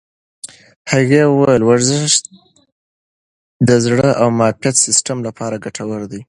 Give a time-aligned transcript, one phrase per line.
[0.91, 2.11] هغې وویل ورزش
[3.67, 6.19] د زړه او معافیت سیستم لپاره ګټور دی.